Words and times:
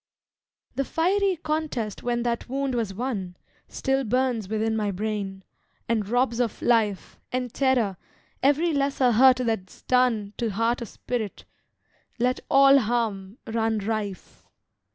The 0.73 0.83
fiery 0.83 1.35
contest 1.43 2.01
when 2.01 2.23
that 2.23 2.49
wound 2.49 2.73
was 2.73 2.91
won, 2.91 3.37
Still 3.67 4.03
burns 4.03 4.49
within 4.49 4.75
my 4.75 4.89
brain, 4.89 5.43
and 5.87 6.09
robs 6.09 6.39
of 6.39 6.59
life, 6.63 7.19
And 7.31 7.53
terror, 7.53 7.97
every 8.41 8.73
lesser 8.73 9.11
hurt 9.11 9.37
that's 9.37 9.83
done 9.83 10.33
To 10.37 10.49
heart 10.49 10.81
or 10.81 10.85
spirit; 10.85 11.45
let 12.17 12.39
all 12.49 12.79
harm 12.79 13.37
run 13.45 13.77
rife. 13.77 14.43